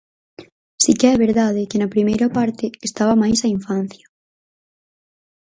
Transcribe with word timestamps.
Si 0.83 0.91
que 0.99 1.07
é 1.13 1.21
verdade 1.25 1.67
que 1.69 1.81
na 1.81 1.91
primeira 1.95 2.27
parte 2.37 2.65
estaba 2.89 3.19
máis 3.21 3.39
a 3.41 3.51
infancia. 3.57 4.05